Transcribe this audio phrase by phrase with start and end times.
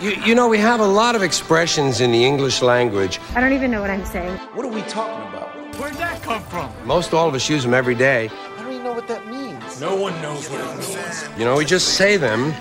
[0.00, 3.18] You, you know, we have a lot of expressions in the English language.
[3.34, 4.36] I don't even know what I'm saying.
[4.52, 5.54] What are we talking about?
[5.76, 6.70] Where'd that come from?
[6.84, 8.28] Most all of us use them every day.
[8.28, 9.80] I don't even know what that means.
[9.80, 11.28] No one knows what it means.
[11.38, 12.52] You know, we just say them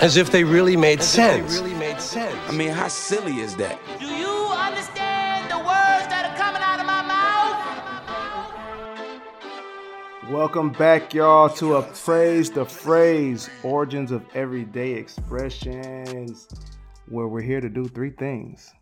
[0.00, 1.54] as if they really made sense.
[1.54, 2.34] If they really made sense.
[2.48, 3.78] I mean, how silly is that?
[10.30, 16.46] Welcome back, y'all, to a Praise the Phrase Origins of Everyday Expressions,
[17.08, 18.72] where we're here to do three things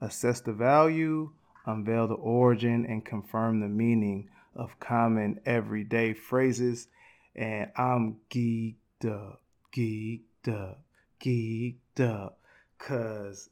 [0.00, 1.30] assess the value,
[1.66, 6.88] unveil the origin, and confirm the meaning of common everyday phrases.
[7.34, 9.42] And I'm geeked up,
[9.76, 10.80] geeked up,
[11.22, 12.38] geeked up,
[12.78, 13.50] because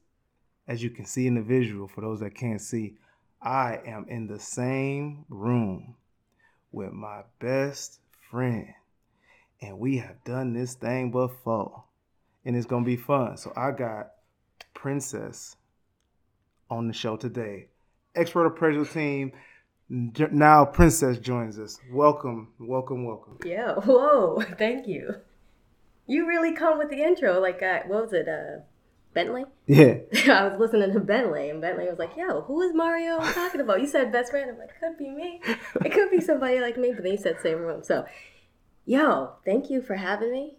[0.67, 2.97] as you can see in the visual, for those that can't see,
[3.43, 5.97] I am in the same room
[6.75, 8.67] with my best friend.
[9.63, 11.85] And we have done this thing before.
[12.45, 13.37] And it's gonna be fun.
[13.37, 14.11] So I got
[14.75, 15.57] Princess
[16.69, 17.69] on the show today.
[18.15, 19.33] Expert appraisal team.
[19.89, 21.79] Now Princess joins us.
[21.91, 23.39] Welcome, welcome, welcome.
[23.45, 23.75] Yeah.
[23.85, 24.43] Whoa.
[24.59, 25.15] Thank you.
[26.07, 27.41] You really come with the intro.
[27.41, 28.29] Like, uh, what was it?
[28.29, 28.63] Uh,
[29.15, 29.45] Bentley?
[29.67, 29.99] Yeah.
[30.33, 33.81] I was listening to Bentley, and Bentley was like, "Yo, who is Mario talking about?"
[33.81, 34.51] You said best friend.
[34.51, 35.41] I'm like, "Could be me.
[35.85, 37.83] It could be somebody like me." But then you said same room.
[37.83, 38.05] So,
[38.85, 40.57] yo, thank you for having me.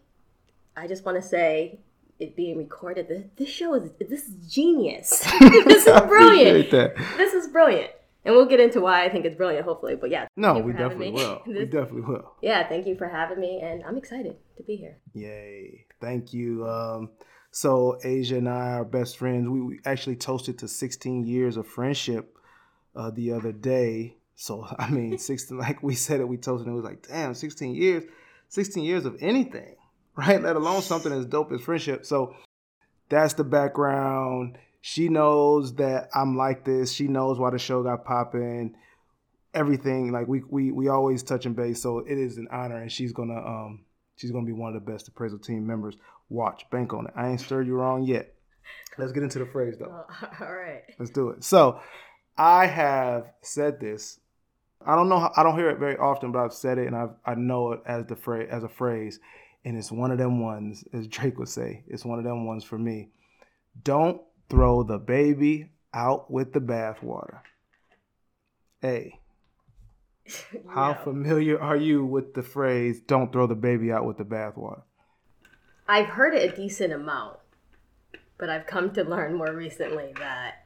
[0.76, 1.80] I just want to say,
[2.20, 5.20] it being recorded, this, this show is this is genius.
[5.39, 6.72] this is brilliant.
[6.72, 6.95] that.
[7.17, 7.92] This is brilliant,
[8.23, 9.66] and we'll get into why I think it's brilliant.
[9.66, 10.28] Hopefully, but yeah.
[10.38, 11.42] No, we definitely will.
[11.45, 12.33] We definitely will.
[12.42, 14.98] yeah, thank you for having me, and I'm excited to be here.
[15.14, 15.86] Yay.
[16.02, 16.66] Thank you.
[16.67, 17.09] Um,
[17.56, 19.48] so Asia and I are best friends.
[19.48, 22.38] We, we actually toasted to 16 years of friendship
[22.94, 24.17] uh, the other day.
[24.36, 27.73] So I mean, 16 like we said it, we toasted it was like, damn, 16
[27.73, 28.03] years,
[28.50, 29.78] 16 years of anything,
[30.17, 30.44] right?
[30.44, 32.06] Let alone something as dope as friendship.
[32.06, 32.36] So
[33.08, 34.58] that's the background.
[34.81, 36.92] She knows that I'm like this.
[36.92, 38.76] She knows why the show got popping.
[39.53, 41.82] Everything like we we we always touch and base.
[41.82, 43.86] So it is an honor, and she's gonna um
[44.17, 45.95] she's gonna be one of the best appraisal team members.
[46.30, 47.13] Watch, bank on it.
[47.15, 48.33] I ain't stirred you wrong yet.
[48.97, 50.05] Let's get into the phrase though.
[50.41, 50.81] All right.
[50.97, 51.43] Let's do it.
[51.43, 51.80] So,
[52.37, 54.19] I have said this.
[54.85, 55.19] I don't know.
[55.19, 57.71] How, I don't hear it very often, but I've said it, and I I know
[57.73, 59.19] it as the phrase as a phrase,
[59.64, 61.83] and it's one of them ones, as Drake would say.
[61.87, 63.09] It's one of them ones for me.
[63.83, 67.39] Don't throw the baby out with the bathwater.
[68.83, 69.19] A.
[70.69, 71.03] how Yeah.
[71.03, 74.81] familiar are you with the phrase "Don't throw the baby out with the bathwater"?
[75.87, 77.37] I've heard it a decent amount,
[78.37, 80.63] but I've come to learn more recently that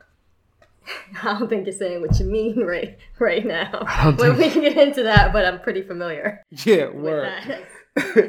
[1.24, 4.14] I don't think you're saying what you mean right right now.
[4.18, 7.64] When we can get into that, but I'm pretty familiar Yeah, word.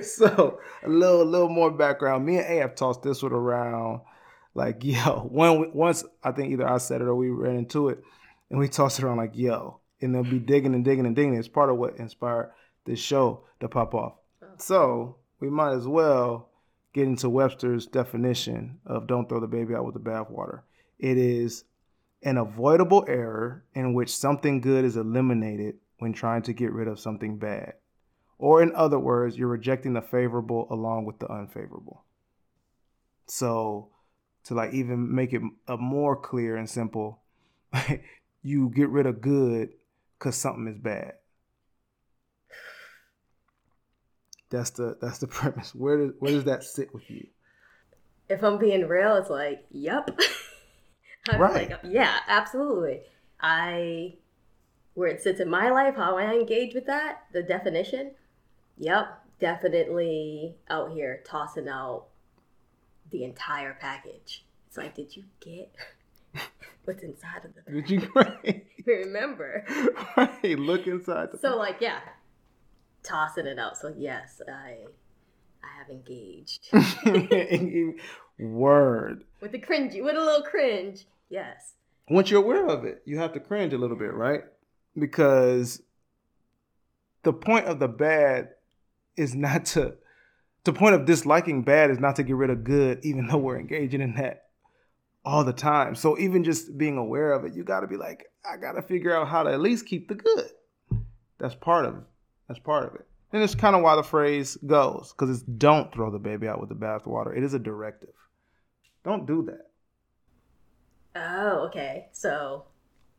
[0.02, 2.26] so a little, little more background.
[2.26, 4.00] Me and A have tossed this one around.
[4.54, 8.02] Like, yo, when once I think either I said it or we ran into it,
[8.50, 11.34] and we tossed it around like, yo, and they'll be digging and digging and digging.
[11.34, 12.50] It's part of what inspired
[12.84, 14.14] this show to pop off.
[14.42, 14.46] Oh.
[14.58, 16.49] So we might as well
[16.92, 20.62] get into Webster's definition of "don't throw the baby out with the bathwater."
[20.98, 21.64] It is
[22.22, 27.00] an avoidable error in which something good is eliminated when trying to get rid of
[27.00, 27.74] something bad.
[28.38, 32.04] Or, in other words, you're rejecting the favorable along with the unfavorable.
[33.26, 33.90] So,
[34.44, 37.20] to like even make it a more clear and simple,
[38.42, 39.70] you get rid of good
[40.18, 41.14] because something is bad.
[44.50, 45.74] That's the that's the premise.
[45.74, 47.26] Where does where does that sit with you?
[48.28, 50.10] If I'm being real, it's like, yep.
[51.36, 51.70] Right.
[51.70, 53.02] like, yeah, absolutely.
[53.40, 54.14] I
[54.94, 58.12] where it sits in my life, how I engage with that, the definition.
[58.78, 59.06] Yep,
[59.38, 62.06] definitely out here tossing out
[63.10, 64.44] the entire package.
[64.66, 65.74] It's like, did you get
[66.84, 68.64] what's inside of the Did you right?
[68.86, 69.64] remember?
[70.16, 72.00] right, look inside the So like, yeah,
[73.02, 73.76] tossing it out.
[73.76, 74.76] So yes, I
[75.62, 76.68] I have engaged
[78.38, 79.24] word.
[79.40, 81.06] with the cringy, with a little cringe.
[81.28, 81.74] Yes.
[82.08, 84.42] once you're aware of it, you have to cringe a little bit, right?
[84.98, 85.80] Because
[87.22, 88.50] the point of the bad
[89.16, 89.94] is not to
[90.64, 93.58] the point of disliking bad is not to get rid of good, even though we're
[93.58, 94.48] engaging in that
[95.24, 95.94] all the time.
[95.94, 99.28] So even just being aware of it, you gotta be like, I gotta figure out
[99.28, 100.50] how to at least keep the good.
[101.38, 102.02] That's part of it.
[102.50, 103.06] That's part of it.
[103.32, 106.58] And it's kind of why the phrase goes, because it's don't throw the baby out
[106.58, 107.36] with the bathwater.
[107.36, 108.10] It is a directive.
[109.04, 109.70] Don't do that.
[111.14, 112.08] Oh, okay.
[112.10, 112.64] So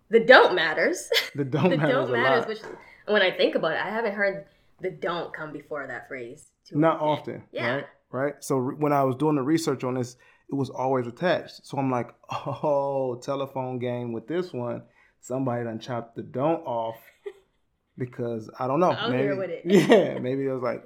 [0.09, 1.09] the don't matters.
[1.35, 2.59] The don't the matters don't matters, which
[3.05, 4.47] when I think about it, I haven't heard
[4.81, 6.47] the don't come before that phrase.
[6.67, 7.35] too Not often.
[7.35, 7.75] often, Yeah.
[7.75, 7.85] right?
[8.11, 8.33] Right.
[8.41, 10.17] So re- when I was doing the research on this,
[10.49, 11.65] it was always attached.
[11.65, 12.09] So I'm like,
[12.45, 14.81] oh, telephone game with this one.
[15.21, 16.97] Somebody done chopped the don't off
[17.97, 18.91] because I don't know.
[18.91, 19.61] I'll maybe, hear with it.
[19.65, 20.83] Yeah, maybe it was like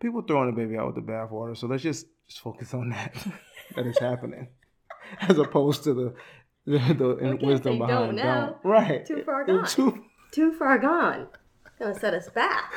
[0.00, 1.56] people throwing the baby out with the bathwater.
[1.56, 3.14] So let's just just focus on that
[3.76, 4.48] that is happening,
[5.20, 6.14] as opposed to the
[6.66, 8.56] the, the can't wisdom behind don't.
[8.64, 9.92] Right, Too far It's gone.
[9.92, 11.28] Too, Too far gone.
[11.78, 12.72] Gonna set us back.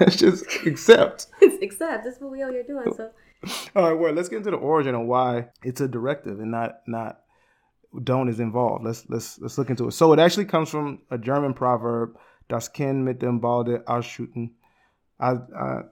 [0.00, 1.26] let's just accept.
[1.42, 2.04] accept.
[2.04, 2.92] this is what we all you're doing.
[2.96, 3.10] So
[3.74, 6.80] All right, well, let's get into the origin and why it's a directive and not
[6.86, 7.20] not
[8.02, 8.84] don't is involved.
[8.84, 9.92] Let's let's let's look into it.
[9.92, 12.16] So it actually comes from a German proverb,
[12.48, 14.56] Das Kind mit dem Balde ausschütten.
[15.18, 15.82] I, I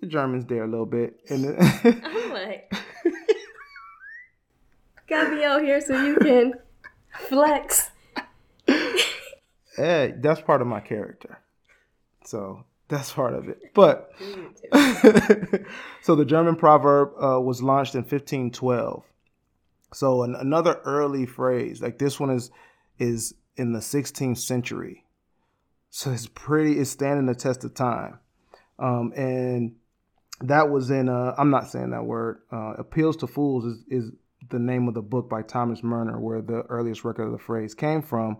[0.00, 2.72] the Germans there a little bit, and I'm like,
[5.08, 6.54] got me out here so you can
[7.28, 7.90] flex.
[9.78, 11.38] eh, that's part of my character.
[12.24, 13.72] So that's part of it.
[13.74, 14.10] But
[16.02, 19.04] so the German proverb uh, was launched in 1512.
[19.92, 22.50] So an, another early phrase, like this one is
[22.98, 25.05] is in the 16th century.
[25.96, 28.18] So it's pretty, it's standing the test of time.
[28.78, 29.76] Um, and
[30.42, 34.10] that was in, uh, I'm not saying that word, uh, Appeals to Fools is, is
[34.50, 37.74] the name of the book by Thomas Murner, where the earliest record of the phrase
[37.74, 38.36] came from.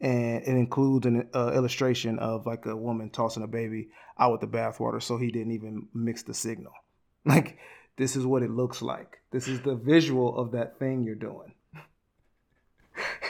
[0.00, 4.40] And it includes an uh, illustration of like a woman tossing a baby out with
[4.40, 6.72] the bathwater, so he didn't even mix the signal.
[7.26, 7.58] Like,
[7.98, 9.18] this is what it looks like.
[9.30, 11.52] This is the visual of that thing you're doing.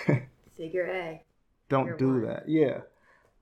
[0.56, 1.24] Figure A.
[1.68, 2.22] Don't Figure do one.
[2.26, 2.48] that.
[2.48, 2.80] Yeah.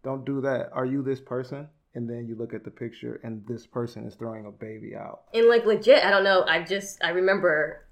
[0.04, 0.70] Don't do that.
[0.72, 1.68] Are you this person?
[1.94, 5.22] And then you look at the picture and this person is throwing a baby out.
[5.34, 6.44] And like legit, I don't know.
[6.48, 7.84] I just I remember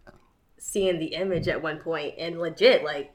[0.58, 3.12] seeing the image at one point, and legit, like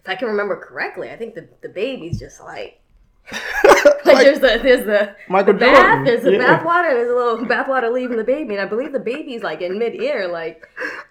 [0.00, 2.80] if I can remember correctly, I think the the baby's just like.
[4.04, 6.04] like, there's the there's the, Michael the bath Jordan.
[6.04, 6.38] there's the Yeah.
[6.38, 9.42] bath water there's a little bath water leaving the baby and I believe the baby's
[9.42, 10.64] like in midair like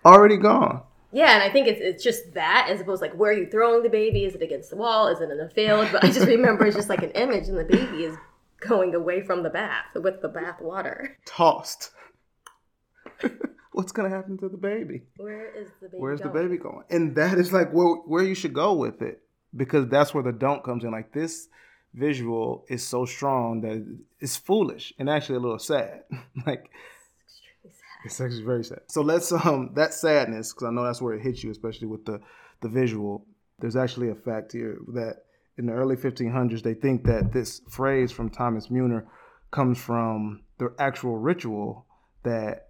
[0.06, 0.82] Already gone.
[1.16, 3.48] Yeah and I think it's it's just that as opposed to like where are you
[3.50, 6.08] throwing the baby is it against the wall is it in the field but I
[6.12, 8.16] just remember it's just like an image and the baby is
[8.60, 11.92] going away from the bath with the bath water Tossed.
[13.72, 15.02] What's going to happen to the baby?
[15.18, 16.48] where is the baby Where's the going?
[16.48, 16.86] baby going?
[16.90, 19.22] And that is like where, where you should go with it
[19.56, 20.92] because that's where the don't comes in.
[20.92, 21.48] Like this
[21.94, 23.86] visual is so strong that
[24.20, 26.04] it's foolish and actually a little sad.
[26.46, 26.70] like
[28.06, 28.81] it's actually very sad.
[28.88, 32.06] So let's um that sadness because I know that's where it hits you, especially with
[32.06, 32.19] the
[32.62, 33.25] the visual.
[33.60, 35.24] There's actually a fact here that
[35.57, 39.06] in the early 1500s they think that this phrase from Thomas Murner
[39.52, 41.86] comes from the actual ritual
[42.24, 42.68] that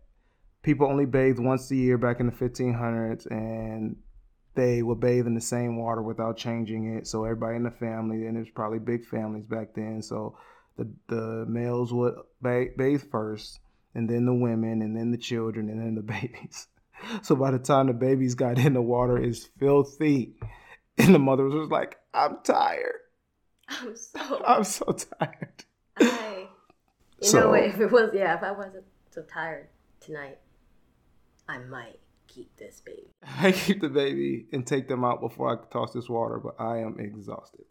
[0.61, 3.95] people only bathed once a year back in the 1500s and
[4.53, 8.27] they would bathe in the same water without changing it so everybody in the family
[8.27, 10.37] and there's probably big families back then so
[10.77, 13.59] the the males would bathe first
[13.95, 16.67] and then the women and then the children and then the babies.
[17.23, 20.35] So by the time the babies got in the water is filthy.
[20.97, 22.99] And the mother was like i'm tired.
[23.67, 25.63] I'm so i'm so tired.
[25.97, 26.47] I
[27.21, 29.67] you So- know what, if it was yeah if I wasn't so tired
[29.99, 30.37] tonight
[31.49, 33.07] I might keep this baby.
[33.39, 36.77] I keep the baby and take them out before i toss this water but i
[36.79, 37.65] am exhausted.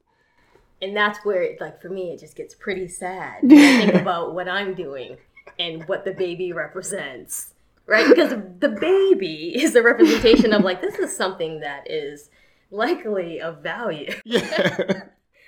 [0.82, 4.34] And that's where it, like for me it just gets pretty sad I think about
[4.34, 5.16] what I'm doing
[5.58, 7.54] and what the baby represents
[7.86, 8.30] right because
[8.60, 12.30] the baby is a representation of like this is something that is
[12.70, 15.02] likely of value yeah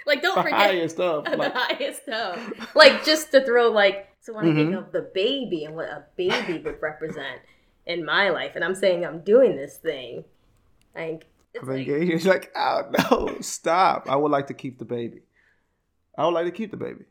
[0.07, 2.39] like don't the forget highest of the like highest of
[2.75, 4.79] like just to throw like so when I think Mhm.
[4.79, 7.41] of the baby and what a baby would represent
[7.87, 10.25] in my life and I'm saying I'm doing this thing
[10.95, 12.17] like it's of like, engaging.
[12.17, 14.09] It's like, oh no, stop.
[14.11, 15.23] I would like to keep the baby.
[16.19, 17.05] I would like to keep the baby.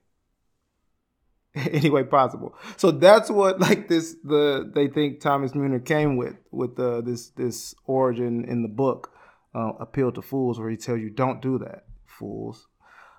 [1.72, 2.54] Any way possible.
[2.76, 7.30] So that's what like this the they think Thomas Murner came with with the this
[7.30, 9.12] this origin in the book,
[9.54, 12.68] uh, Appeal to Fools, where he tells you don't do that, fools.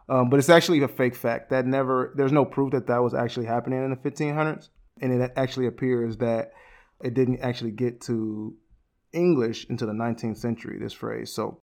[0.08, 3.14] Um, but it's actually a fake fact that never there's no proof that that was
[3.14, 4.68] actually happening in the 1500s,
[5.00, 6.52] and it actually appears that
[7.02, 8.54] it didn't actually get to
[9.12, 11.32] English into the 19th century, this phrase.
[11.32, 11.62] So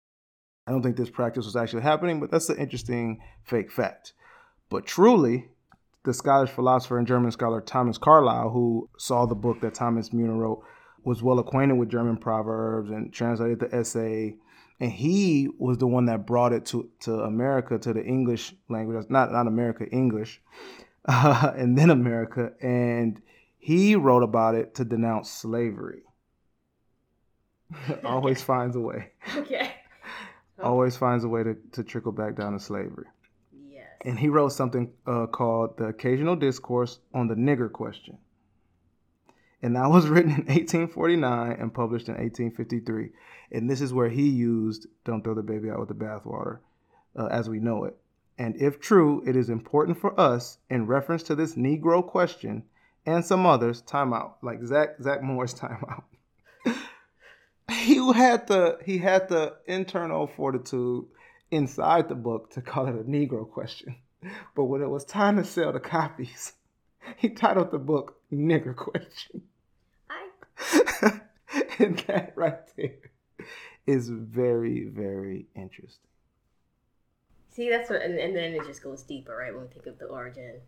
[0.66, 4.14] I don't think this practice was actually happening, but that's an interesting fake fact.
[4.70, 5.50] But truly,
[6.04, 10.36] the Scottish philosopher and German scholar Thomas Carlyle, who saw the book that Thomas Murner
[10.36, 10.62] wrote,
[11.04, 14.36] was well acquainted with German proverbs and translated the essay.
[14.80, 19.06] And he was the one that brought it to, to America, to the English language,
[19.08, 20.40] not, not America, English,
[21.08, 22.52] uh, and then America.
[22.60, 23.20] And
[23.58, 26.02] he wrote about it to denounce slavery.
[28.04, 29.12] Always finds a way.
[29.36, 29.72] okay
[30.62, 33.06] Always finds a way to, to trickle back down to slavery.
[34.04, 38.18] And he wrote something uh, called The Occasional Discourse on the Nigger Question.
[39.62, 43.10] And that was written in 1849 and published in 1853.
[43.52, 46.58] And this is where he used "Don't throw the baby out with the bathwater,"
[47.16, 47.96] uh, as we know it.
[48.38, 52.64] And if true, it is important for us, in reference to this Negro question
[53.04, 56.04] and some others, timeout, like Zach Zach Morris timeout.
[57.70, 61.04] he had the he had the internal fortitude
[61.52, 63.94] inside the book to call it a Negro question.
[64.56, 66.54] But when it was time to sell the copies,
[67.16, 69.42] he titled the book Nigger Question.
[70.10, 70.28] I
[71.78, 73.10] and that right there
[73.86, 76.08] is very, very interesting.
[77.50, 79.52] see that's what, and, and then it just goes deeper, right?
[79.52, 80.60] When we think of the origin,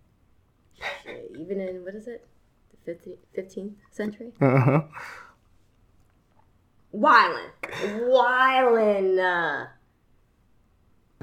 [1.39, 2.27] even in what is it,
[2.85, 2.99] the
[3.37, 4.33] 15th century?
[4.41, 4.83] Uh-huh.
[6.93, 7.51] Wildin'.
[8.09, 9.19] Wildin'.
[9.19, 9.67] Uh,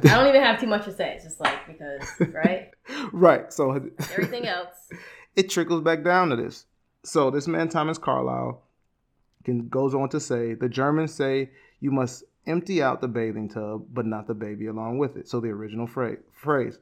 [0.04, 1.14] I don't even have too much to say.
[1.16, 2.02] It's just like, because,
[2.34, 2.70] right?
[3.14, 3.52] Right.
[3.54, 3.72] So
[4.12, 4.90] Everything else.
[5.36, 6.66] it trickles back down to this.
[7.04, 8.62] So this man Thomas Carlyle
[9.44, 13.86] can, goes on to say the Germans say you must empty out the bathing tub,
[13.94, 15.28] but not the baby along with it.
[15.30, 16.80] So the original phrase, phrase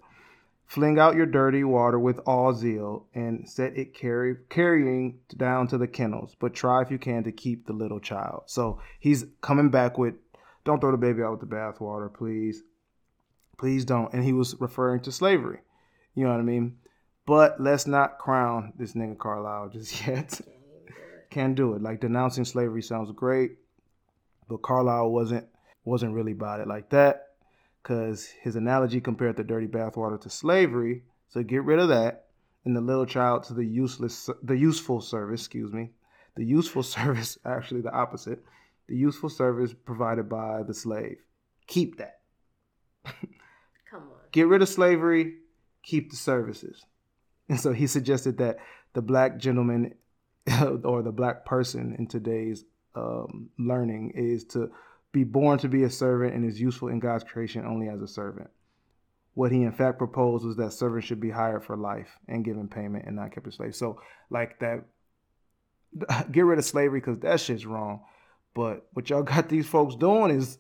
[0.70, 5.80] fling out your dirty water with all zeal and set it carry, carrying down to
[5.80, 8.44] the kennels, but try if you can to keep the little child.
[8.46, 10.14] So he's coming back with,
[10.66, 12.62] don't throw the baby out with the bathwater, please.
[13.60, 14.12] Please don't.
[14.14, 15.60] And he was referring to slavery.
[16.16, 16.78] You know what I mean?
[17.26, 20.40] But let's not crown this nigga Carlyle just yet.
[21.30, 21.82] Can't do it.
[21.82, 23.58] Like denouncing slavery sounds great,
[24.48, 25.46] but Carlyle wasn't
[25.84, 27.28] wasn't really about it like that.
[27.84, 31.04] Cause his analogy compared the dirty bathwater to slavery.
[31.28, 32.28] So get rid of that.
[32.66, 35.92] And the little child to the useless the useful service, excuse me.
[36.36, 38.44] The useful service, actually the opposite.
[38.88, 41.18] The useful service provided by the slave.
[41.68, 42.22] Keep that.
[44.32, 45.36] Get rid of slavery,
[45.84, 46.86] keep the services.
[47.48, 48.58] And so he suggested that
[48.94, 49.96] the black gentleman
[50.84, 52.64] or the black person in today's
[52.96, 54.72] um, learning is to
[55.12, 58.08] be born to be a servant and is useful in God's creation only as a
[58.08, 58.50] servant.
[59.34, 62.68] What he in fact proposed was that servants should be hired for life and given
[62.68, 63.78] payment and not kept as slaves.
[63.78, 64.84] So, like that,
[66.32, 68.02] get rid of slavery because that shit's wrong.
[68.54, 70.58] But what y'all got these folks doing is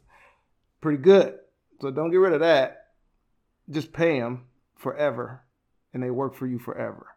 [0.81, 1.37] pretty good.
[1.81, 2.78] So don't get rid of that.
[3.69, 4.45] Just pay them
[4.75, 5.43] forever,
[5.93, 7.15] and they work for you forever.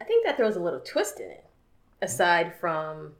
[0.00, 1.44] I think that throws a little twist in it.
[2.00, 3.12] Aside from,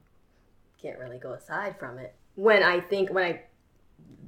[0.81, 2.15] can't really go aside from it.
[2.35, 3.41] When I think, when I,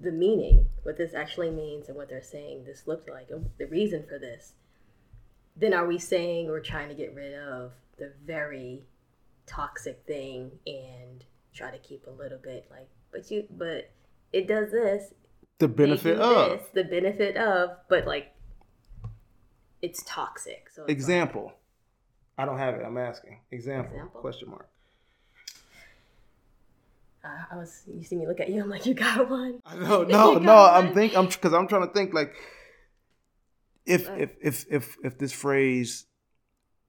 [0.01, 4.05] the meaning, what this actually means and what they're saying this looked like, the reason
[4.07, 4.53] for this,
[5.55, 8.83] then are we saying we're trying to get rid of the very
[9.45, 11.23] toxic thing and
[11.53, 13.91] try to keep a little bit like, but you, but
[14.33, 15.13] it does this,
[15.61, 18.33] The benefit of this, the benefit of, but like,
[19.83, 20.69] it's toxic.
[20.73, 21.53] So it's like- example.
[22.35, 22.83] I don't have it.
[22.83, 23.37] I'm asking.
[23.51, 23.93] Example.
[23.93, 24.21] Example?
[24.21, 24.67] Question mark.
[27.23, 28.63] Uh, I was, you see me look at you.
[28.63, 29.61] I'm like, you got one.
[29.63, 30.03] I know.
[30.09, 30.55] No, no.
[30.55, 30.93] I'm one?
[30.95, 31.15] think.
[31.15, 32.33] I'm because I'm trying to think like
[33.85, 36.05] if if if if if this phrase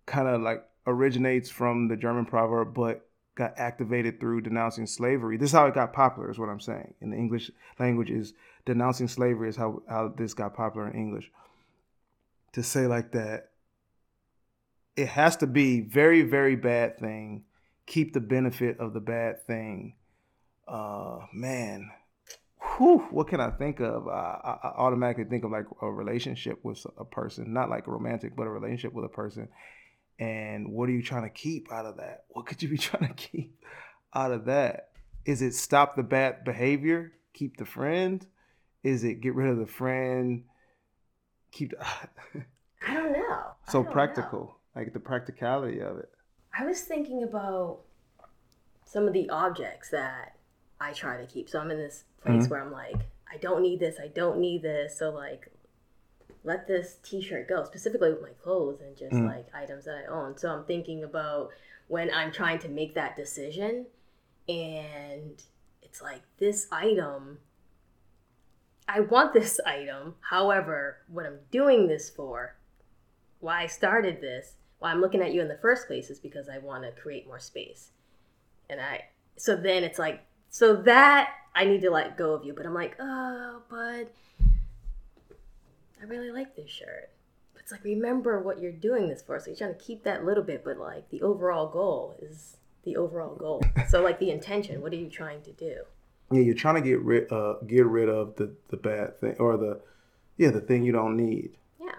[0.07, 5.37] kind of like originates from the German proverb, but got activated through denouncing slavery.
[5.37, 6.31] This is how it got popular.
[6.31, 6.95] Is what I'm saying.
[7.03, 8.33] In the English language, is
[8.65, 11.31] denouncing slavery is how how this got popular in English.
[12.53, 13.51] To say like that,
[14.97, 17.45] it has to be very very bad thing.
[17.87, 19.95] Keep the benefit of the bad thing.
[20.69, 21.91] Uh, man,
[22.77, 24.07] whew, what can I think of?
[24.09, 28.37] I, I automatically think of like a relationship with a person, not like a romantic,
[28.37, 29.49] but a relationship with a person.
[30.19, 32.25] And what are you trying to keep out of that?
[32.29, 33.59] What could you be trying to keep
[34.15, 34.91] out of that?
[35.25, 38.25] Is it stop the bad behavior, keep the friend?
[38.85, 40.45] Is it get rid of the friend,
[41.53, 41.85] keep the,
[42.87, 43.53] I don't know.
[43.65, 43.93] So don't know.
[43.93, 46.11] practical, like the practicality of it?
[46.57, 47.81] I was thinking about
[48.85, 50.37] some of the objects that
[50.81, 51.49] I try to keep.
[51.49, 52.51] So I'm in this place Mhm.
[52.51, 53.99] where I'm like, I don't need this.
[54.01, 54.99] I don't need this.
[54.99, 55.49] So like,
[56.45, 57.65] let this T-shirt go.
[57.65, 59.25] Specifically with my clothes and just Mhm.
[59.25, 60.37] like items that I own.
[60.39, 61.51] So I'm thinking about
[61.89, 63.87] when I'm trying to make that decision,
[64.49, 65.43] and
[65.83, 67.39] it's like this item.
[68.89, 70.15] I want this item.
[70.21, 72.57] However, what I'm doing this for,
[73.41, 76.49] why I started this, why I'm looking at you in the first place is because
[76.49, 77.91] I want to create more space.
[78.69, 79.05] And I,
[79.37, 82.53] so then it's like, so that I need to let go of you.
[82.53, 84.13] But I'm like, oh, but
[86.01, 87.11] I really like this shirt.
[87.53, 89.39] But it's like, remember what you're doing this for.
[89.39, 92.97] So you're trying to keep that little bit, but like the overall goal is the
[92.97, 93.63] overall goal.
[93.89, 95.83] so like the intention, what are you trying to do?
[96.33, 99.57] Yeah, you're trying to get rid uh get rid of the the bad thing or
[99.57, 99.81] the
[100.37, 101.57] yeah the thing you don't need.
[101.81, 101.95] Yeah.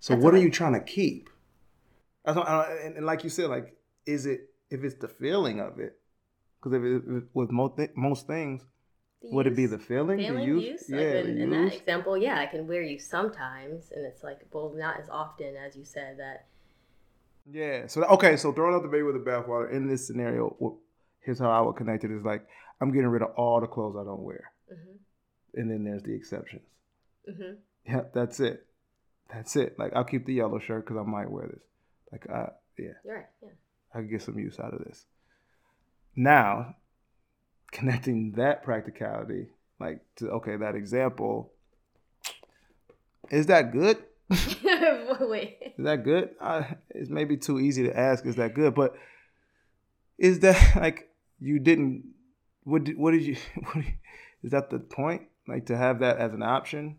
[0.00, 1.28] So That's what are you trying to keep?
[2.24, 3.76] That's what, I- and, and like you said, like
[4.06, 5.98] is it if it's the feeling of it,
[6.58, 8.62] because if it, with most most things,
[9.22, 10.18] would it be the feeling?
[10.18, 10.64] the feeling use?
[10.64, 10.84] use?
[10.88, 14.24] Yeah, like the in, in that example, yeah, I can wear you sometimes, and it's
[14.24, 16.46] like, well, not as often as you said that.
[17.50, 17.86] Yeah.
[17.86, 18.36] So okay.
[18.36, 20.78] So throwing out the baby with the bathwater in this scenario,
[21.20, 22.46] here's how I would connect it: is like
[22.82, 24.96] I'm getting rid of all the clothes I don't wear, hmm
[25.54, 26.66] and then there's the exceptions.
[27.26, 27.52] hmm
[27.86, 28.66] Yeah, that's it.
[29.32, 29.78] That's it.
[29.78, 31.62] Like I'll keep the yellow shirt because I might wear this.
[32.10, 32.48] Like I,
[32.78, 33.26] yeah, You're right.
[33.42, 33.48] Yeah.
[33.94, 35.06] I could get some use out of this.
[36.16, 36.76] Now,
[37.70, 39.48] connecting that practicality,
[39.80, 41.52] like to okay, that example,
[43.30, 43.98] is that good?
[45.20, 45.74] Wait.
[45.78, 46.30] Is that good?
[46.40, 48.24] Uh, it's maybe too easy to ask.
[48.26, 48.74] Is that good?
[48.74, 48.94] But
[50.18, 51.08] is that like
[51.40, 52.04] you didn't?
[52.64, 53.36] What did, what did you?
[53.72, 53.84] What
[54.42, 55.22] is that the point?
[55.46, 56.96] Like to have that as an option?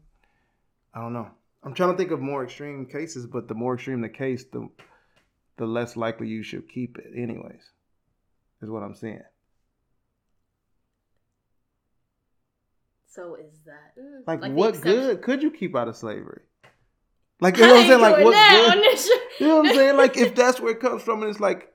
[0.93, 1.29] I don't know.
[1.63, 4.69] I'm trying to think of more extreme cases, but the more extreme the case, the
[5.57, 7.11] the less likely you should keep it.
[7.15, 7.63] Anyways,
[8.61, 9.21] is what I'm saying.
[13.07, 16.41] So is that mm, Like, the what good could you keep out of slavery?
[17.39, 18.01] Like you know what I'm saying?
[18.01, 18.77] Like ain't what's doing that good?
[18.77, 19.13] on this show.
[19.39, 19.97] You know what I'm saying?
[19.97, 21.72] Like if that's where it comes from, and it's like,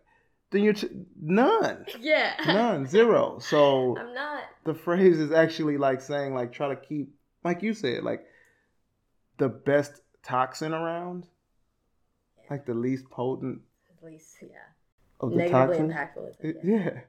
[0.51, 0.89] then you're t-
[1.21, 2.33] none, yeah.
[2.47, 3.39] none, zero.
[3.41, 4.43] So I'm not.
[4.65, 7.13] the phrase is actually like saying like try to keep,
[7.45, 8.25] like you said, like
[9.39, 11.27] the best toxin around,
[12.51, 13.61] like the least potent
[13.99, 14.49] At least, yeah.
[15.21, 15.91] of the Negatively toxin.
[15.91, 16.35] impactful.
[16.41, 16.77] It- yeah.
[16.77, 17.01] yeah.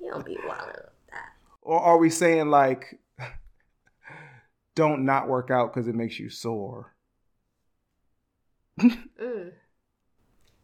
[0.00, 1.30] You don't be wilding with that.
[1.62, 2.98] Or are we saying like,
[4.74, 6.92] don't not work out because it makes you sore?
[8.78, 9.52] Mm.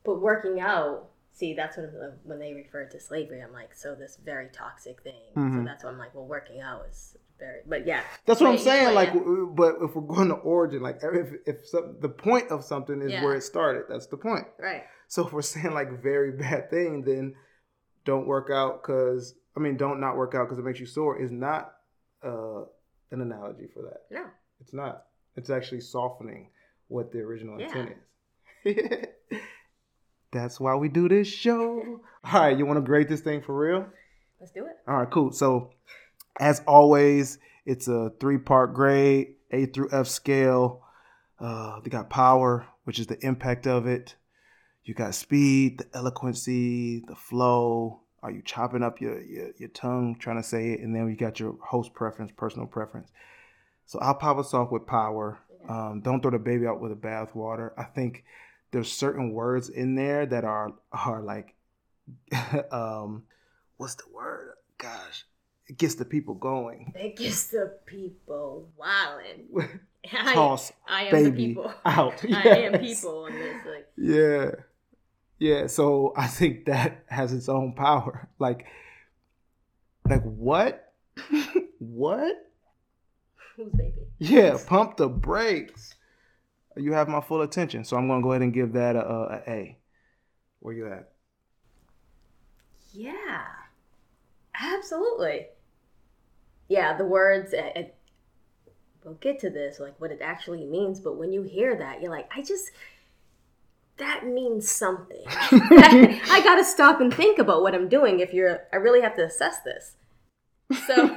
[0.04, 1.90] But working out, see, that's when
[2.24, 3.42] when they refer to slavery.
[3.42, 5.20] I'm like, so this very toxic thing.
[5.34, 5.64] So Mhm.
[5.64, 7.60] that's why I'm like, well, working out is very.
[7.66, 8.94] But yeah, That's what I'm saying.
[8.94, 13.00] Like, but if we're going to origin, like, if if some, the point of something
[13.02, 13.24] is Yeah.
[13.24, 14.46] where it started, that's the point.
[14.58, 14.84] right.
[15.08, 17.34] So if we're saying like very bad thing, then
[18.04, 21.18] don't work out because I mean, don't not work out because it makes you sore
[21.20, 21.74] is not
[22.24, 22.62] uh,
[23.10, 24.02] an analogy for that.
[24.10, 24.24] No.
[24.60, 25.06] It's not.
[25.36, 26.50] It's actually softening
[26.88, 27.66] what the original Yeah.
[27.66, 27.96] intent
[28.64, 29.06] is.
[30.32, 32.00] That's why we do this show.
[32.24, 33.86] All right, you want to grade this thing for real?
[34.40, 34.76] Let's do it.
[34.88, 35.32] All right, cool.
[35.32, 35.72] So,
[36.40, 40.82] as always, it's a three part grade, A through F scale.
[41.38, 44.14] Uh, they got power, which is the impact of it.
[44.84, 48.00] You got speed, the eloquency, the flow.
[48.22, 50.80] Are you chopping up your, your, your tongue trying to say it?
[50.80, 53.10] And then you got your host preference, personal preference.
[53.86, 55.38] So I'll pop us off with power.
[55.68, 57.72] Um, don't throw the baby out with the bathwater.
[57.76, 58.24] I think
[58.72, 61.54] there's certain words in there that are are like
[62.72, 63.22] um
[63.76, 64.54] what's the word?
[64.78, 65.24] Gosh,
[65.66, 66.92] it gets the people going.
[66.96, 69.48] It gets the people wilding.
[70.12, 71.72] I, Toss I am baby the people.
[71.84, 72.24] out.
[72.34, 73.56] I am people on this.
[73.64, 74.50] Like, Yeah.
[75.38, 78.28] Yeah, so I think that has its own power.
[78.38, 78.66] Like
[80.08, 80.92] like what?
[81.78, 82.36] what?
[83.56, 84.02] who's baby?
[84.18, 85.94] Yeah, pump the brakes.
[86.76, 89.24] You have my full attention, so I'm gonna go ahead and give that a, a,
[89.24, 89.78] a A.
[90.60, 91.10] Where you at?
[92.92, 93.44] Yeah,
[94.58, 95.46] absolutely.
[96.68, 97.54] Yeah, the words.
[97.54, 97.90] I, I,
[99.04, 101.00] we'll get to this, like what it actually means.
[101.00, 102.70] But when you hear that, you're like, I just
[103.98, 105.24] that means something.
[105.26, 108.20] I gotta stop and think about what I'm doing.
[108.20, 109.92] If you're, I really have to assess this.
[110.86, 110.94] So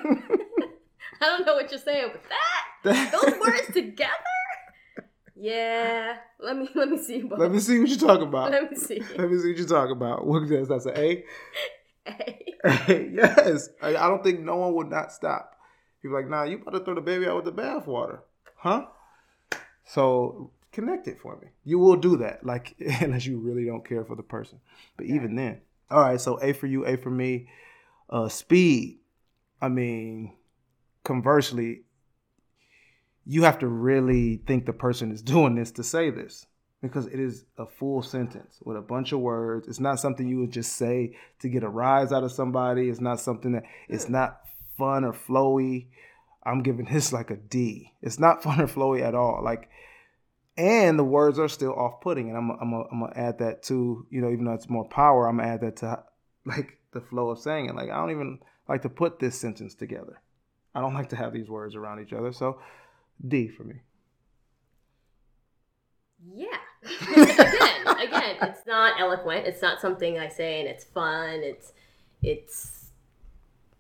[1.22, 2.22] I don't know what you're saying with
[2.84, 3.12] that.
[3.12, 4.12] Those words together.
[5.36, 7.22] Yeah, let me let me see.
[7.22, 7.40] both.
[7.40, 8.52] Let me see what you're talking about.
[8.52, 9.02] let me see.
[9.18, 10.26] Let me see what you're talking about.
[10.26, 10.70] What is that?
[10.70, 11.24] That's an A.
[12.06, 12.42] Hey.
[13.14, 13.70] yes.
[13.82, 15.60] I, I don't think no one would not stop.
[16.02, 18.20] People like, nah, you better throw the baby out with the bathwater.
[18.56, 18.86] Huh?
[19.84, 21.48] So connect it for me.
[21.64, 24.60] You will do that, like unless you really don't care for the person.
[24.98, 25.62] But even then.
[25.92, 27.50] All right, so A for you, A for me.
[28.10, 29.00] Uh speed.
[29.62, 30.34] I mean,
[31.04, 31.85] conversely,
[33.26, 36.46] you have to really think the person is doing this to say this
[36.82, 39.68] because it is a full sentence with a bunch of words.
[39.68, 42.90] It's not something you would just say to get a rise out of somebody.
[42.90, 44.42] It's not something that it's not
[44.78, 45.88] fun or flowy.
[46.44, 47.94] I'm giving this like a D.
[48.02, 49.42] It's not fun or flowy at all.
[49.44, 49.70] Like,
[50.58, 52.30] and the words are still off-putting.
[52.30, 55.28] And I'm I'm I'm gonna add that to you know even though it's more power,
[55.28, 56.04] I'm gonna add that to
[56.46, 57.76] like the flow of saying it.
[57.76, 60.22] Like I don't even like to put this sentence together.
[60.74, 62.34] I don't like to have these words around each other.
[62.34, 62.60] So
[63.28, 63.76] D for me.
[66.34, 66.48] Yeah.
[67.12, 69.46] again, again, it's not eloquent.
[69.48, 71.42] It's not something I say and it's fun.
[71.44, 71.74] It's
[72.22, 72.92] it's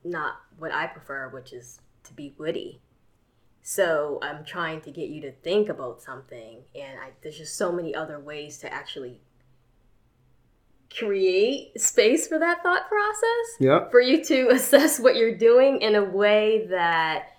[0.04, 2.82] not what I prefer, which is to be witty.
[3.64, 7.72] So I'm trying to get you to think about something, and I, there's just so
[7.72, 9.22] many other ways to actually
[10.96, 13.90] create space for that thought process Yep.
[13.92, 17.35] for you to assess what you're doing in a way that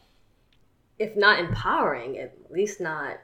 [0.98, 3.18] if not empowering at least not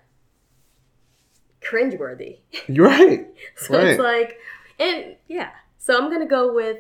[1.61, 3.27] cringeworthy You're right.
[3.57, 3.87] so Right.
[3.89, 4.39] it's like
[4.79, 6.79] and yeah so i'm gonna go with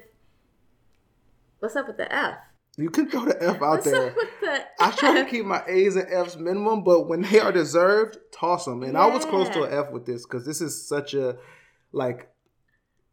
[1.60, 2.36] what's up with the f
[2.76, 4.14] You can throw the F out what's there.
[4.40, 8.16] the I try to keep my A's and F's minimum, but when they are deserved,
[8.32, 8.82] toss them.
[8.82, 11.36] And I was close to an F with this because this is such a
[11.92, 12.28] like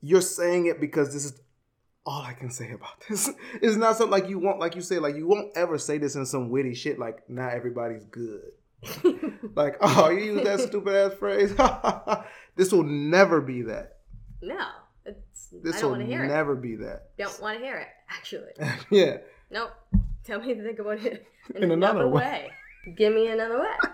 [0.02, 1.34] you're saying it because this is
[2.06, 3.30] all I can say about this.
[3.62, 6.16] is not something like you won't like you say like you won't ever say this
[6.16, 8.52] in some witty shit like not everybody's good.
[9.56, 11.54] like oh you use that stupid ass phrase.
[12.56, 13.98] this will never be that.
[14.42, 14.68] no
[15.06, 17.10] it's, This i don't will want to it never be that.
[17.18, 18.52] don't want to hear it actually
[18.90, 19.18] yeah.
[19.52, 19.72] Nope.
[20.24, 22.22] Tell me to think about it in, In another another way.
[22.86, 22.94] way.
[22.96, 23.90] Give me another way.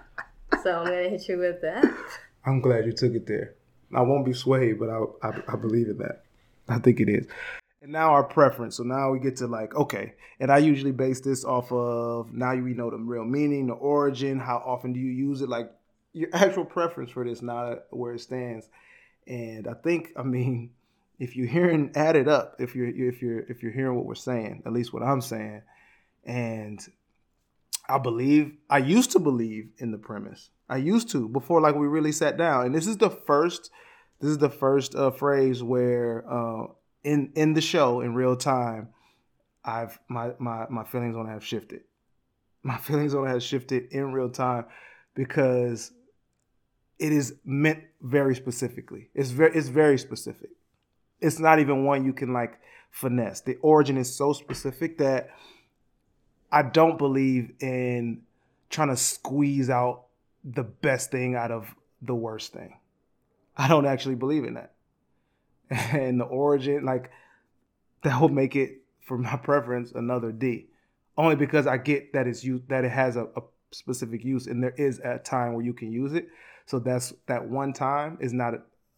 [0.63, 1.85] So I'm gonna hit you with that.
[2.45, 3.55] I'm glad you took it there.
[3.93, 6.23] I won't be swayed, but I, I, I believe in that.
[6.67, 7.25] I think it is.
[7.85, 8.77] And now our preference.
[8.77, 10.15] So now we get to like, okay.
[10.39, 14.39] And I usually base this off of now we know the real meaning, the origin,
[14.39, 15.71] how often do you use it, like
[16.11, 18.67] your actual preference for this, not where it stands.
[19.27, 20.71] And I think, I mean,
[21.19, 22.55] if you're hearing, add it up.
[22.57, 25.61] If you're if you're if you're hearing what we're saying, at least what I'm saying,
[26.23, 26.79] and
[27.87, 30.49] I believe I used to believe in the premise.
[30.67, 32.65] I used to before like we really sat down.
[32.65, 33.69] And this is the first
[34.21, 36.65] this is the first uh, phrase where uh,
[37.05, 38.89] in in the show in real time
[39.63, 41.81] I've my my my feelings on it have shifted.
[42.63, 44.65] My feelings on it has shifted in real time
[45.13, 45.91] because
[46.99, 49.09] it is meant very specifically.
[49.13, 50.49] It's very it's very specific.
[51.19, 52.59] It's not even one you can like
[52.91, 53.41] finesse.
[53.41, 55.29] The origin is so specific that
[56.51, 58.21] I don't believe in
[58.69, 60.05] trying to squeeze out
[60.43, 62.79] the best thing out of the worst thing.
[63.57, 64.74] I don't actually believe in that.
[65.91, 67.11] And the origin, like,
[68.03, 70.67] that will make it, for my preference, another D.
[71.17, 74.63] Only because I get that it's you that it has a, a specific use and
[74.63, 76.27] there is a time where you can use it.
[76.65, 78.53] So that's that one time is not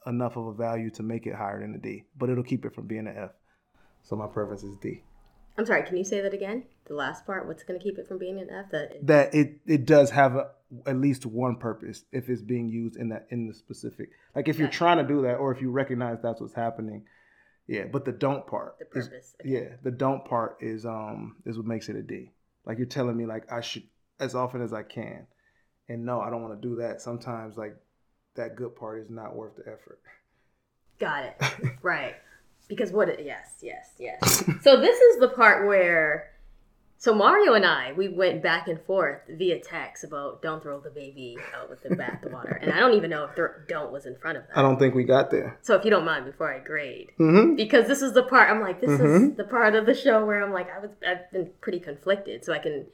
[0.06, 2.74] enough of a value to make it higher than a D, but it'll keep it
[2.74, 3.32] from being an F.
[4.04, 5.04] So my preference is D.
[5.58, 6.64] I'm sorry, can you say that again?
[6.86, 8.72] The last part, what's gonna keep it from being an F?
[8.72, 10.52] That that it it does have a,
[10.86, 14.60] at least one purpose if it's being used in that in the specific like if
[14.60, 17.04] you're trying to do that or if you recognize that's what's happening
[17.68, 19.36] yeah but the don't part the is- purpose.
[19.40, 19.50] okay.
[19.50, 22.32] yeah the don't part is um is what makes it a d
[22.66, 23.84] like you're telling me like i should
[24.20, 25.26] as often as i can
[25.88, 27.76] and no i don't want to do that sometimes like
[28.36, 30.00] that good part is not worth the effort
[31.00, 31.36] Got it.
[31.84, 32.16] right.
[32.68, 34.44] Because what it yes, yes, yes.
[34.62, 36.32] so this is the part where
[37.00, 40.90] so Mario and I, we went back and forth via text about don't throw the
[40.90, 42.58] baby out with the bathwater.
[42.62, 43.36] and I don't even know if
[43.68, 44.58] don't was in front of that.
[44.58, 47.56] i don't think we got there So if you don't mind, before I grade, mm-hmm.
[47.56, 49.38] because this is the part I'm like, this is Mhm.
[49.38, 52.52] the part of the show where I'm like, I was I've been pretty conflicted, so
[52.54, 52.86] I can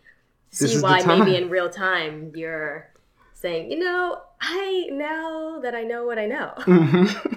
[0.51, 2.89] see why maybe in real time you're
[3.33, 7.29] saying, you know, I now that I know what I know, Mm-hmm.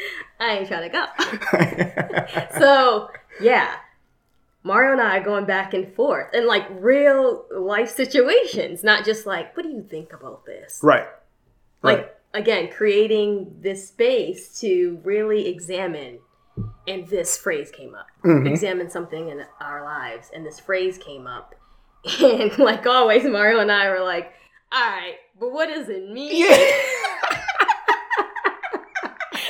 [0.40, 1.04] I ain't trying to go.
[2.58, 3.08] so
[3.40, 3.74] yeah.
[4.62, 9.24] Mario and I are going back and forth in like real life situations, not just
[9.26, 10.80] like, what do you think about this?
[10.82, 11.06] right
[11.82, 12.10] like Right.
[12.34, 16.18] again creating this space to really examine
[16.86, 18.46] and this phrase came up Mhm.
[18.50, 21.54] examine something in our lives and this phrase came up
[22.22, 24.30] and like always mario and i were like
[24.70, 26.56] all right but what does it mean and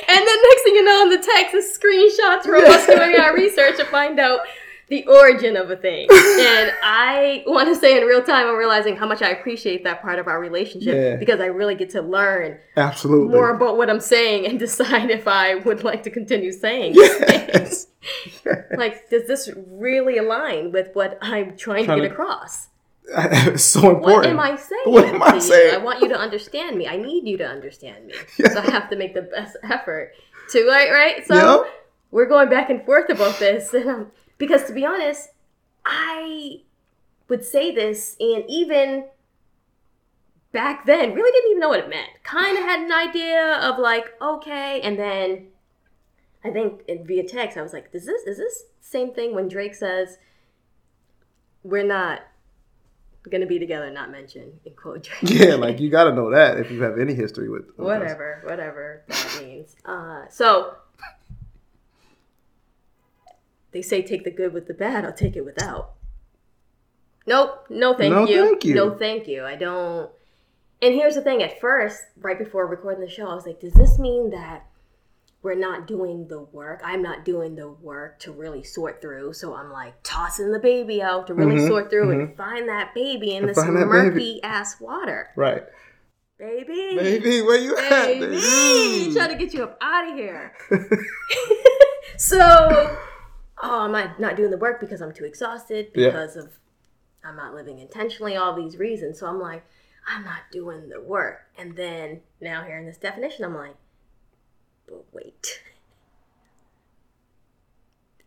[0.07, 3.75] then next thing you know in the text is screenshots from us doing our research
[3.77, 4.39] to find out
[4.91, 8.95] the origin of a thing and i want to say in real time i'm realizing
[8.95, 11.15] how much i appreciate that part of our relationship Yeah.
[11.15, 15.27] because i really get to learn absolutely more about what i'm saying and decide if
[15.27, 17.87] i would like to continue saying yes.
[18.77, 22.67] like does this really align with what i'm trying, Trying to to- get across
[23.13, 24.81] it's so important what am I saying?
[24.85, 25.75] What am I saying?
[25.75, 26.87] I want you to understand me.
[26.87, 28.13] I need you to understand me.
[28.37, 30.13] So I have to make the best effort
[30.51, 31.27] to right, right?
[31.27, 31.73] So Yep.
[32.11, 35.29] we're going back and forth about this, and, um, because to be honest,
[35.85, 36.61] I
[37.29, 39.05] would say this, and even
[40.51, 42.09] back then, really didn't even know what it meant.
[42.23, 45.49] Kind of had an idea of like, okay, and then
[46.43, 49.47] I think in, via text, I was like, "Is this is this same thing when
[49.47, 50.17] Drake says
[51.61, 52.21] we're not
[53.29, 56.57] gonna be together, not mentioned in quote Drake." Yeah, like you got to know that
[56.57, 57.85] if you have any history with, with us.
[57.85, 59.75] whatever, whatever that means.
[59.85, 60.77] Uh, so
[63.71, 65.05] they say take the good with the bad.
[65.05, 65.91] I'll take it without.
[67.27, 68.45] Nope, no thank No, you.
[68.45, 68.73] thank you.
[68.75, 69.43] No thank you.
[69.45, 70.09] I don't.
[70.81, 73.73] And here's the thing: at first, right before recording the show, I was like, "Does
[73.73, 74.65] this mean that
[75.43, 76.81] we're not doing the work.
[76.83, 79.33] I'm not doing the work to really sort through.
[79.33, 82.13] So I'm like tossing the baby out to really Mhm, sort through mhm.
[82.13, 85.29] and find that baby in this murky ass water.
[85.35, 85.63] Right.
[86.37, 86.95] Baby.
[86.95, 88.05] Baby, where you at?
[88.05, 88.27] Baby.
[88.37, 89.13] Baby?
[89.15, 90.53] Trying to get you up out of here.
[92.17, 92.97] so,
[93.61, 96.07] oh, I'm not, not doing the work because I'm too exhausted, Yeah.
[96.09, 96.57] because of
[97.23, 99.19] I'm not living intentionally, all these reasons.
[99.19, 99.63] So I'm like,
[100.07, 101.41] I'm not doing the work.
[101.57, 103.75] And then now hearing this definition, I'm like,
[104.87, 105.61] but wait.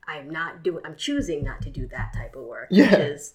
[0.07, 2.69] I'm not doing, I'm choosing not to do that type of work.
[2.71, 2.91] Yeah.
[2.91, 3.35] Which is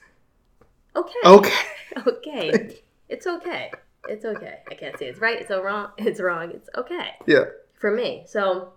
[0.96, 1.20] okay.
[1.26, 1.54] Okay.
[2.06, 2.78] Okay.
[3.10, 3.72] It's okay.
[4.08, 4.60] It's okay.
[4.70, 5.90] I can't say it's right, it's so wrong.
[5.98, 6.52] It's wrong.
[6.52, 7.46] It's okay Yeah.
[7.74, 8.24] for me.
[8.28, 8.74] So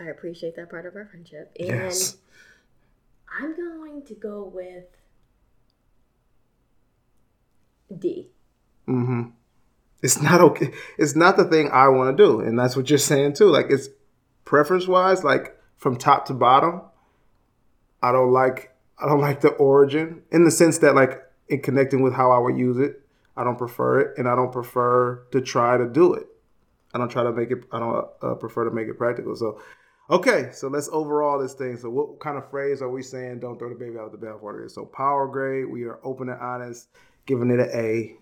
[0.00, 1.52] I appreciate that part of our friendship.
[1.58, 2.16] And Yes.
[3.38, 4.86] I'm going to go with
[7.96, 8.28] D.
[8.88, 9.30] Mm-hmm.
[10.02, 10.72] It's not okay.
[10.98, 13.50] It's not the thing I want to do, and that's what you're saying too.
[13.50, 13.88] Like it's
[14.44, 16.82] preference wise, like from top to bottom.
[18.02, 18.74] I don't like.
[18.98, 22.38] I don't like the origin in the sense that like in connecting with how I
[22.38, 23.02] would use it.
[23.36, 26.26] I don't prefer it, and I don't prefer to try to do it.
[26.92, 27.64] I don't try to make it.
[27.70, 29.36] I don't uh, prefer to make it practical.
[29.36, 29.60] So,
[30.10, 30.50] okay.
[30.52, 31.76] So let's overall this thing.
[31.76, 33.40] So, what kind of phrase are we saying?
[33.40, 34.70] Don't throw the baby out with the bathwater.
[34.70, 35.66] So, power grade.
[35.68, 36.88] We are open and honest,
[37.26, 38.16] giving it an A.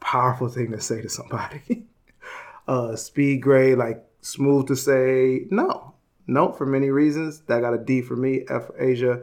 [0.00, 1.86] Powerful thing to say to somebody.
[2.68, 5.46] uh, speed grade, like smooth to say.
[5.50, 5.94] No,
[6.26, 7.40] no, for many reasons.
[7.42, 8.44] That got a D for me.
[8.48, 9.22] F for Asia.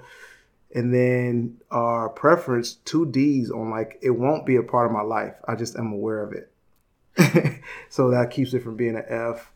[0.73, 5.01] And then our preference, two D's on like it won't be a part of my
[5.01, 5.35] life.
[5.47, 7.61] I just am aware of it.
[7.89, 9.51] so that keeps it from being an F.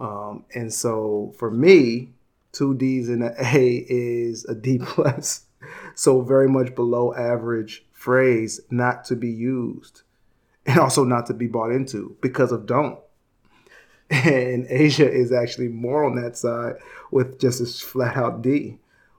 [0.00, 2.10] Um, and so for me,
[2.52, 5.44] two D's and an A is a D plus.
[5.94, 10.02] So very much below average phrase, not to be used,
[10.66, 12.98] and also not to be bought into because of don't.
[14.10, 16.74] And Asia is actually more on that side
[17.12, 18.78] with just this flat out D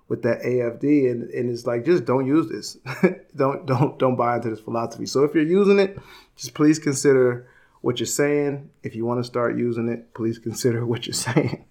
[0.09, 2.77] with that AFD and, and it's like just don't use this.
[3.35, 5.05] don't don't don't buy into this philosophy.
[5.05, 5.97] So if you're using it,
[6.35, 7.47] just please consider
[7.83, 8.69] what you're saying.
[8.81, 11.65] If you want to start using it, please consider what you're saying.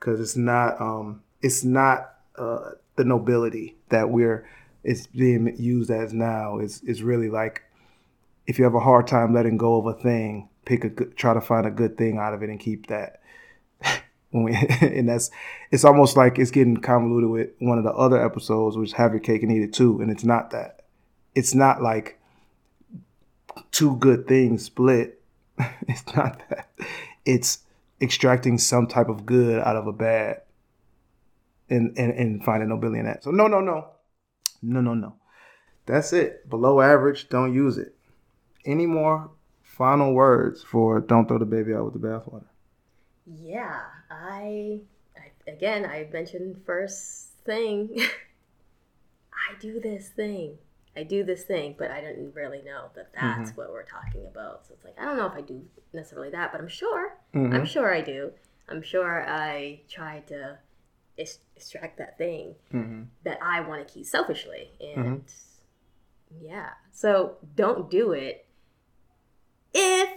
[0.00, 4.48] Cause it's not um it's not uh the nobility that we're
[4.82, 6.58] it's being used as now.
[6.58, 7.62] It's it's really like
[8.46, 11.34] if you have a hard time letting go of a thing, pick a good, try
[11.34, 13.20] to find a good thing out of it and keep that.
[14.32, 15.28] When we, and that's
[15.72, 19.18] it's almost like it's getting convoluted with one of the other episodes, which have your
[19.18, 20.84] cake and eat it too, and it's not that.
[21.34, 22.20] It's not like
[23.72, 25.19] two good things split.
[25.88, 26.68] it's not that.
[27.24, 27.60] It's
[28.00, 30.42] extracting some type of good out of a bad,
[31.68, 33.24] and and and finding nobility in that.
[33.24, 33.88] So no, no, no,
[34.62, 35.14] no, no, no.
[35.86, 36.48] That's it.
[36.48, 37.28] Below average.
[37.28, 37.94] Don't use it.
[38.64, 39.30] Any more
[39.62, 42.44] final words for don't throw the baby out with the bathwater?
[43.26, 44.80] Yeah, I,
[45.16, 47.98] I again, I mentioned first thing.
[49.32, 50.58] I do this thing.
[50.96, 53.60] I do this thing, but I didn't really know that that's mm-hmm.
[53.60, 54.66] what we're talking about.
[54.66, 57.16] So it's like I don't know if I do necessarily that, but I'm sure.
[57.34, 57.64] I'm mm-hmm.
[57.64, 58.32] sure I do.
[58.68, 60.58] I'm sure I try to
[61.16, 63.02] extract that thing mm-hmm.
[63.24, 65.24] that I want to keep selfishly, and
[66.40, 66.70] yeah.
[66.92, 68.46] So don't do it
[69.72, 70.10] if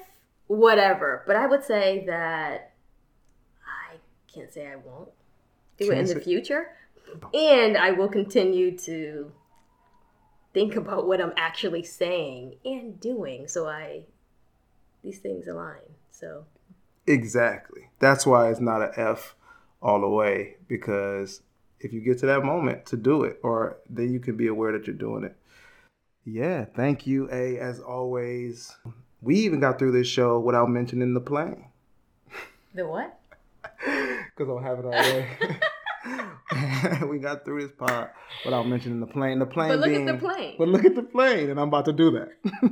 [0.48, 1.24] whatever.
[1.28, 2.74] But I would say that
[3.66, 3.98] I
[4.34, 5.10] can't say I won't
[5.78, 6.72] do it in the future.
[7.34, 9.32] And I will continue to
[10.54, 14.04] think about what I'm actually saying and doing so I
[15.04, 15.82] these things align.
[16.12, 16.46] So
[17.06, 17.90] Exactly.
[18.00, 19.36] That's why it's not an F
[19.82, 21.42] all the way because
[21.80, 24.72] if you get to that moment to do it, or then you can be aware
[24.72, 25.36] that you're doing it.
[26.24, 28.74] Yeah, thank you, A, as always.
[29.22, 31.66] We even got through this show without mentioning the plane
[32.74, 33.20] the what?
[33.86, 35.28] because I'll have it all day.
[37.10, 38.14] we got through this part
[38.46, 39.40] without mentioning the plane.
[39.40, 40.56] The plane But look at the plane.
[40.58, 42.30] But look at the plane, and I'm about to do that.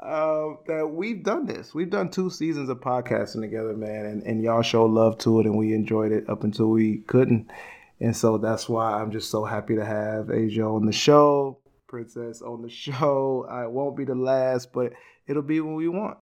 [0.00, 1.74] uh, that we've done this.
[1.74, 5.46] We've done two seasons of podcasting together, man, and, and y'all show love to it,
[5.46, 7.50] and we enjoyed it up until we couldn't.
[8.00, 12.42] And so that's why I'm just so happy to have Asia on the show, Princess
[12.42, 13.46] on the show.
[13.50, 14.92] I won't be the last, but
[15.26, 16.18] it'll be when we want.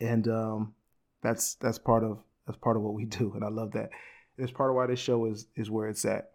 [0.00, 0.74] And um,
[1.22, 3.90] that's that's part of that's part of what we do, and I love that.
[4.38, 6.30] It's part of why this show is is where it's at.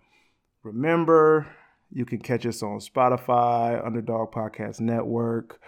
[0.62, 1.48] Remember,
[1.92, 5.60] you can catch us on Spotify, Underdog Podcast Network,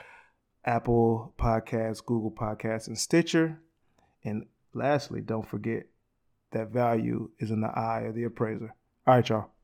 [0.65, 3.59] Apple Podcasts, Google Podcasts, and Stitcher.
[4.23, 5.85] And lastly, don't forget
[6.51, 8.73] that value is in the eye of the appraiser.
[9.07, 9.54] All right, y'all.